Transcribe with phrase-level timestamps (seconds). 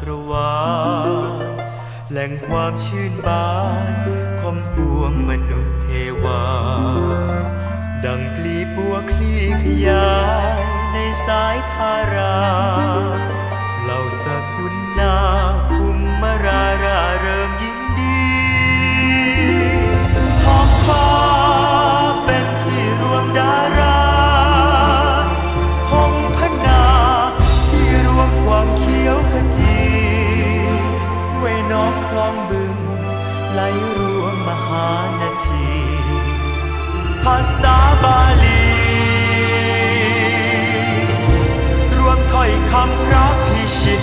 [0.00, 0.54] กรวา
[1.08, 1.42] ล
[2.10, 3.48] แหล่งความชื่นบา
[3.90, 3.94] น
[4.40, 5.88] คองปวงมนุษย์เท
[6.24, 6.42] วา
[8.04, 10.11] ดังกลีบัวคลีขยา
[33.52, 33.60] ไหล
[33.98, 35.70] รวมมหานาที
[37.24, 38.62] ภาษาบาลี
[41.96, 44.02] รวมถ้อยคำพระพิชิต